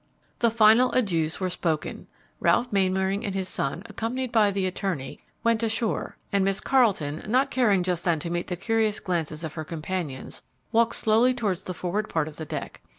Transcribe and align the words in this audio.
The 0.39 0.49
final 0.49 0.91
adieus 0.93 1.39
were 1.39 1.51
spoken; 1.51 2.07
Ralph 2.39 2.73
Mainwaring 2.73 3.23
and 3.23 3.35
his 3.35 3.47
son, 3.47 3.83
accompanied 3.85 4.31
by 4.31 4.49
the 4.49 4.65
attorney, 4.65 5.19
went 5.43 5.61
ashore; 5.61 6.17
and 6.31 6.43
Miss 6.43 6.59
Carleton, 6.59 7.21
not 7.27 7.51
caring 7.51 7.83
just 7.83 8.03
then 8.03 8.17
to 8.21 8.31
meet 8.31 8.47
the 8.47 8.55
curious 8.57 8.99
glances 8.99 9.43
of 9.43 9.53
her 9.53 9.63
companions, 9.63 10.41
walked 10.71 10.95
slowly 10.95 11.35
towards 11.35 11.61
the 11.61 11.75
forward 11.75 12.09
part 12.09 12.27
of 12.27 12.37
the 12.37 12.45
deck. 12.45 12.81